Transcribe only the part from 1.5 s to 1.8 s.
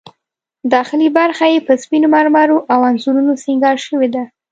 یې په